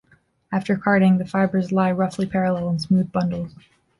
[0.51, 3.53] After carding, the fibres lie roughly parallel in smooth bundles.